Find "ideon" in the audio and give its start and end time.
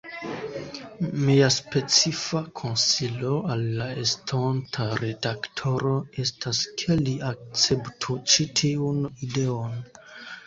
9.29-9.77